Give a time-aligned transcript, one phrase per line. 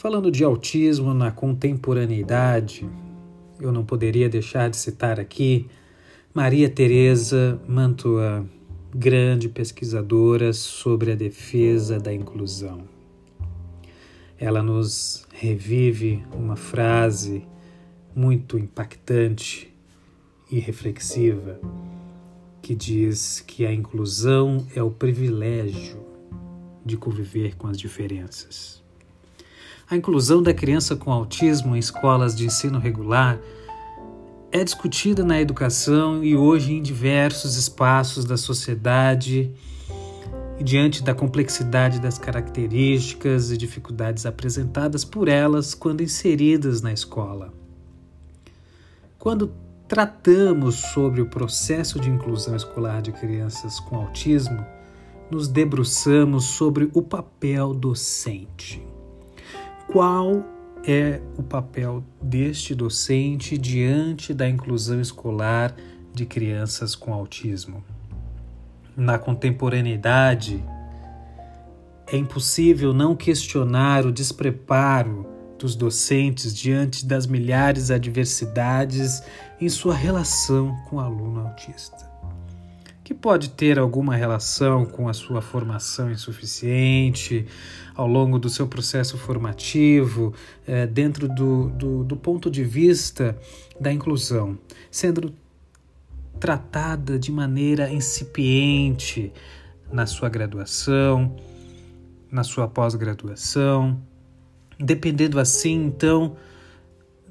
[0.00, 2.88] Falando de autismo na contemporaneidade,
[3.60, 5.66] eu não poderia deixar de citar aqui
[6.32, 8.46] Maria Teresa Mantua,
[8.94, 12.88] grande pesquisadora sobre a defesa da inclusão.
[14.38, 17.46] Ela nos revive uma frase
[18.16, 19.70] muito impactante
[20.50, 21.60] e reflexiva
[22.62, 26.02] que diz que a inclusão é o privilégio
[26.86, 28.79] de conviver com as diferenças.
[29.90, 33.40] A inclusão da criança com autismo em escolas de ensino regular
[34.52, 39.52] é discutida na educação e hoje em diversos espaços da sociedade
[40.60, 47.52] e diante da complexidade das características e dificuldades apresentadas por elas quando inseridas na escola.
[49.18, 49.52] Quando
[49.88, 54.64] tratamos sobre o processo de inclusão escolar de crianças com autismo,
[55.28, 58.80] nos debruçamos sobre o papel docente.
[59.92, 60.44] Qual
[60.86, 65.74] é o papel deste docente diante da inclusão escolar
[66.14, 67.82] de crianças com autismo?
[68.96, 70.64] Na contemporaneidade,
[72.06, 75.26] é impossível não questionar o despreparo
[75.58, 79.24] dos docentes diante das milhares adversidades
[79.60, 82.09] em sua relação com o aluno autista,
[83.10, 87.44] que pode ter alguma relação com a sua formação insuficiente
[87.92, 90.32] ao longo do seu processo formativo,
[90.64, 93.36] é, dentro do, do, do ponto de vista
[93.80, 94.56] da inclusão,
[94.92, 95.34] sendo
[96.38, 99.32] tratada de maneira incipiente
[99.90, 101.34] na sua graduação,
[102.30, 104.00] na sua pós-graduação,
[104.78, 106.36] dependendo assim, então,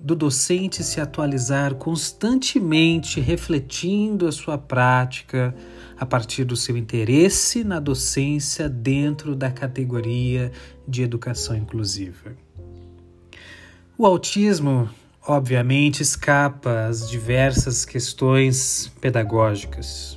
[0.00, 5.54] do docente se atualizar constantemente, refletindo a sua prática
[5.98, 10.52] a partir do seu interesse na docência dentro da categoria
[10.86, 12.36] de educação inclusiva.
[13.96, 14.88] O autismo,
[15.26, 20.16] obviamente, escapa às diversas questões pedagógicas,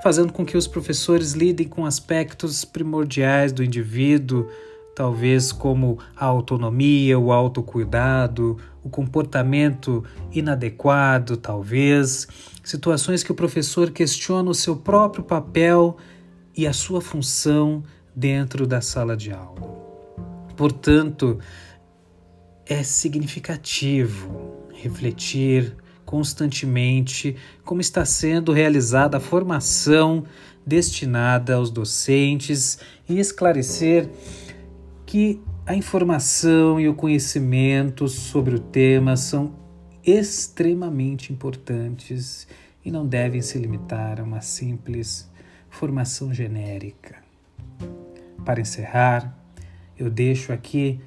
[0.00, 4.48] fazendo com que os professores lidem com aspectos primordiais do indivíduo
[4.98, 12.26] talvez como a autonomia, o autocuidado, o comportamento inadequado, talvez,
[12.64, 15.96] situações que o professor questiona o seu próprio papel
[16.52, 19.60] e a sua função dentro da sala de aula.
[20.56, 21.38] Portanto,
[22.66, 30.24] é significativo refletir constantemente como está sendo realizada a formação
[30.66, 34.10] destinada aos docentes e esclarecer
[35.08, 39.54] que a informação e o conhecimento sobre o tema são
[40.04, 42.46] extremamente importantes
[42.84, 45.26] e não devem se limitar a uma simples
[45.70, 47.16] formação genérica.
[48.44, 49.34] Para encerrar,
[49.98, 51.00] eu deixo aqui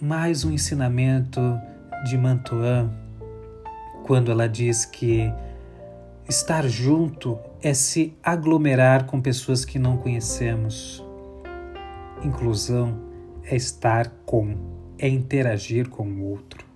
[0.00, 1.40] mais um ensinamento
[2.04, 2.92] de Mantoan,
[4.02, 5.32] quando ela diz que
[6.28, 11.06] estar junto é se aglomerar com pessoas que não conhecemos
[12.24, 12.98] Inclusão
[13.44, 14.56] é estar com,
[14.98, 16.67] é interagir com o outro.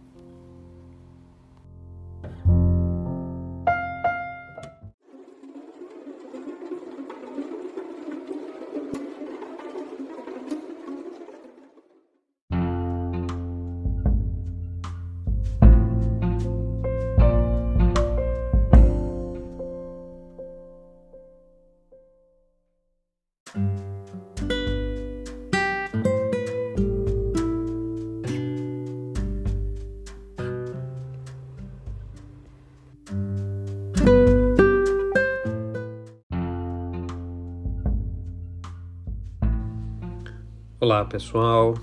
[40.82, 41.74] Olá pessoal,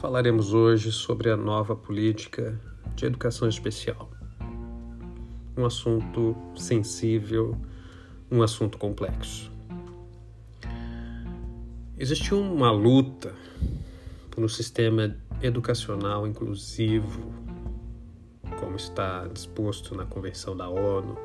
[0.00, 2.60] falaremos hoje sobre a nova política
[2.96, 4.10] de educação especial.
[5.56, 7.56] Um assunto sensível,
[8.28, 9.52] um assunto complexo.
[11.96, 13.36] Existiu uma luta
[14.32, 17.32] por um sistema educacional inclusivo,
[18.58, 21.16] como está disposto na Convenção da ONU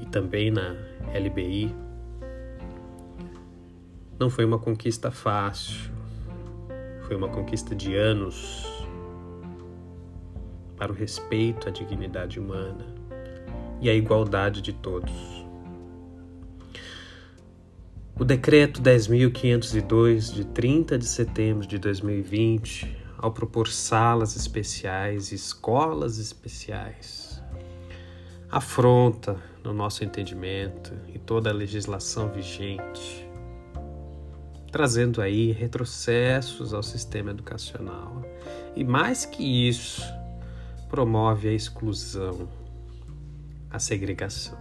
[0.00, 0.74] e também na
[1.14, 1.70] LBI,
[4.22, 5.90] não foi uma conquista fácil,
[7.08, 8.64] foi uma conquista de anos
[10.76, 12.86] para o respeito à dignidade humana
[13.80, 15.12] e à igualdade de todos.
[18.16, 26.18] O decreto 10.502 de 30 de setembro de 2020, ao propor salas especiais e escolas
[26.20, 27.42] especiais,
[28.48, 33.31] afronta, no nosso entendimento, e toda a legislação vigente
[34.72, 38.22] trazendo aí retrocessos ao sistema educacional.
[38.74, 40.02] E mais que isso,
[40.88, 42.48] promove a exclusão,
[43.70, 44.58] a segregação,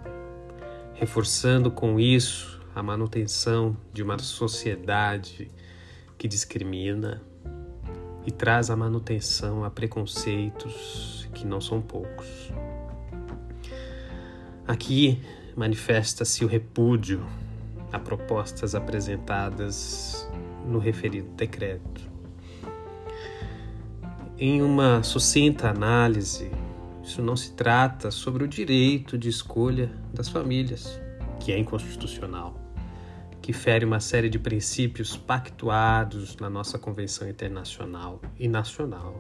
[0.94, 5.50] reforçando com isso a manutenção de uma sociedade
[6.18, 7.22] que discrimina
[8.26, 12.52] e traz a manutenção a preconceitos que não são poucos.
[14.68, 15.22] Aqui
[15.56, 17.26] manifesta-se o repúdio
[17.92, 20.30] a propostas apresentadas
[20.66, 22.10] no referido decreto.
[24.38, 26.50] Em uma sucinta análise,
[27.04, 31.00] isso não se trata sobre o direito de escolha das famílias,
[31.40, 32.56] que é inconstitucional,
[33.42, 39.16] que fere uma série de princípios pactuados na nossa Convenção Internacional e Nacional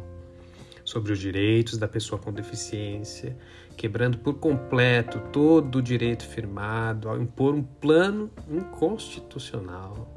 [0.84, 3.38] sobre os direitos da pessoa com deficiência,
[3.78, 10.14] quebrando por completo todo o direito firmado ao impor um plano inconstitucional.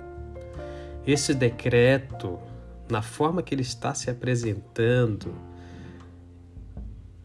[1.06, 2.38] Esse decreto,
[2.90, 5.34] na forma que ele está se apresentando,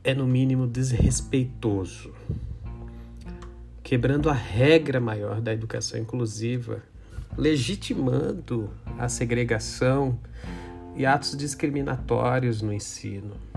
[0.03, 2.13] é no mínimo desrespeitoso,
[3.83, 6.83] quebrando a regra maior da educação inclusiva,
[7.37, 10.19] legitimando a segregação
[10.95, 13.49] e atos discriminatórios no ensino.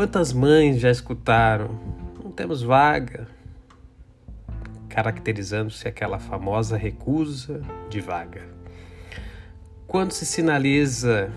[0.00, 1.78] Quantas mães já escutaram?
[2.24, 3.28] Não temos vaga,
[4.88, 7.60] caracterizando-se aquela famosa recusa
[7.90, 8.48] de vaga.
[9.86, 11.30] Quando se sinaliza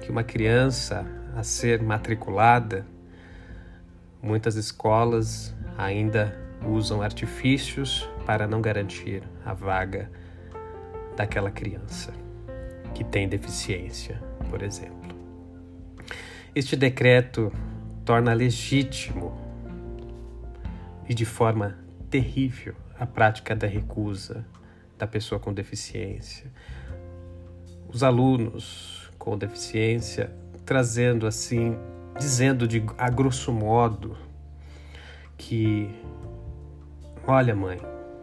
[0.00, 2.84] que uma criança a ser matriculada,
[4.20, 6.36] muitas escolas ainda
[6.66, 10.10] usam artifícios para não garantir a vaga
[11.16, 12.12] daquela criança
[12.92, 14.20] que tem deficiência,
[14.50, 15.14] por exemplo.
[16.52, 17.52] Este decreto
[18.10, 19.32] torna legítimo
[21.08, 21.78] e de forma
[22.10, 24.44] terrível a prática da recusa
[24.98, 26.50] da pessoa com deficiência.
[27.88, 30.28] Os alunos com deficiência
[30.66, 31.78] trazendo assim,
[32.18, 34.18] dizendo de a grosso modo
[35.38, 35.88] que
[37.28, 37.78] olha mãe,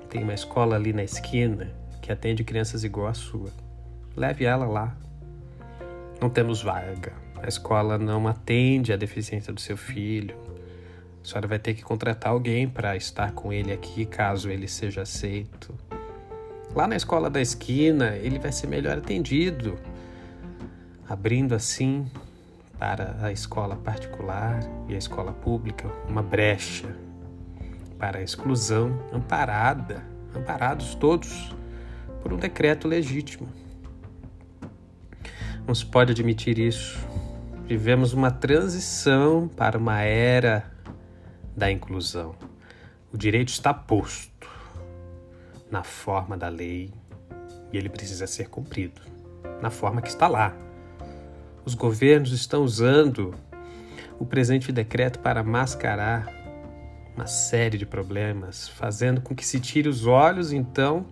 [0.09, 3.51] tem uma escola ali na esquina que atende crianças igual a sua
[4.17, 4.97] leve ela lá.
[6.19, 7.26] Não temos vaga.
[7.41, 10.35] A escola não atende a deficiência do seu filho.
[11.23, 15.01] A senhora vai ter que contratar alguém para estar com ele aqui, caso ele seja
[15.01, 15.73] aceito.
[16.75, 19.77] Lá na escola da esquina, ele vai ser melhor atendido,
[21.07, 22.09] abrindo assim
[22.77, 26.95] para a escola particular e a escola pública uma brecha
[27.97, 30.03] para a exclusão amparada,
[30.35, 31.55] amparados todos
[32.21, 33.47] por um decreto legítimo.
[35.65, 36.97] Não se pode admitir isso.
[37.67, 40.71] Vivemos uma transição para uma era
[41.53, 42.33] da inclusão.
[43.11, 44.49] O direito está posto
[45.69, 46.93] na forma da lei
[47.73, 49.01] e ele precisa ser cumprido
[49.61, 50.55] na forma que está lá.
[51.65, 53.35] Os governos estão usando
[54.17, 56.33] o presente decreto para mascarar
[57.17, 61.05] uma série de problemas, fazendo com que se tire os olhos então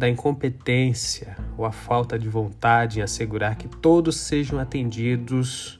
[0.00, 5.78] da incompetência ou a falta de vontade em assegurar que todos sejam atendidos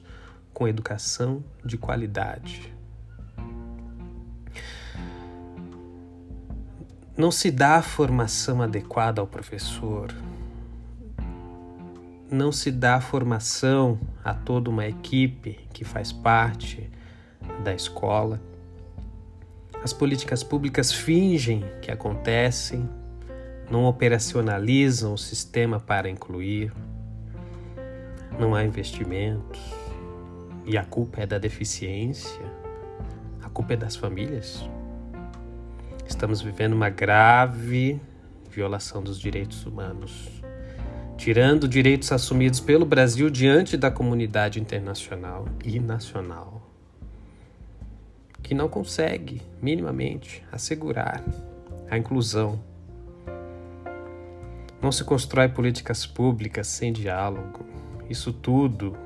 [0.53, 2.71] com educação de qualidade.
[7.17, 10.13] Não se dá a formação adequada ao professor,
[12.29, 16.91] não se dá formação a toda uma equipe que faz parte
[17.63, 18.39] da escola.
[19.83, 22.87] As políticas públicas fingem que acontecem
[23.71, 26.73] não operacionalizam o sistema para incluir,
[28.37, 29.61] não há investimentos.
[30.65, 32.41] E a culpa é da deficiência,
[33.41, 34.69] a culpa é das famílias.
[36.05, 37.99] Estamos vivendo uma grave
[38.49, 40.29] violação dos direitos humanos,
[41.17, 46.61] tirando direitos assumidos pelo Brasil diante da comunidade internacional e nacional,
[48.43, 51.23] que não consegue minimamente assegurar
[51.89, 52.59] a inclusão
[54.81, 57.65] não se constrói políticas públicas sem diálogo.
[58.09, 58.97] Isso tudo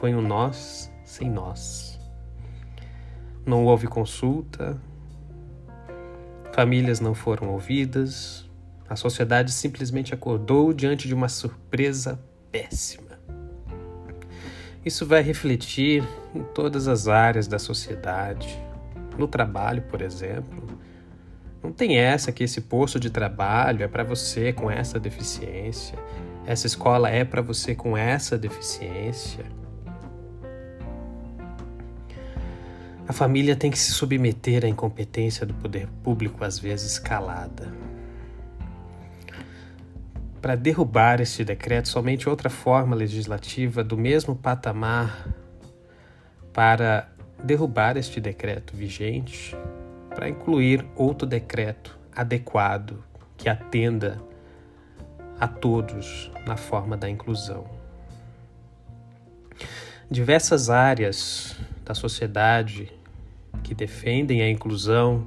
[0.00, 2.00] foi um nós sem nós.
[3.44, 4.80] Não houve consulta,
[6.52, 8.48] famílias não foram ouvidas,
[8.88, 12.18] a sociedade simplesmente acordou diante de uma surpresa
[12.50, 13.18] péssima.
[14.84, 16.02] Isso vai refletir
[16.34, 18.48] em todas as áreas da sociedade,
[19.18, 20.66] no trabalho, por exemplo,
[21.66, 25.98] não tem essa que esse posto de trabalho é para você com essa deficiência,
[26.46, 29.44] essa escola é para você com essa deficiência.
[33.08, 37.74] A família tem que se submeter à incompetência do poder público, às vezes calada.
[40.40, 45.26] para derrubar este decreto, somente outra forma legislativa do mesmo patamar
[46.52, 47.10] para
[47.42, 49.56] derrubar este decreto vigente,
[50.16, 53.04] para incluir outro decreto adequado
[53.36, 54.18] que atenda
[55.38, 57.68] a todos na forma da inclusão.
[60.10, 61.54] Diversas áreas
[61.84, 62.90] da sociedade
[63.62, 65.26] que defendem a inclusão,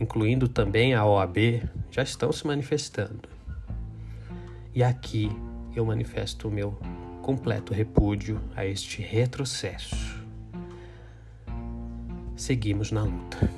[0.00, 3.28] incluindo também a OAB, já estão se manifestando.
[4.74, 5.30] E aqui
[5.76, 6.78] eu manifesto o meu
[7.20, 10.24] completo repúdio a este retrocesso.
[12.34, 13.57] Seguimos na luta.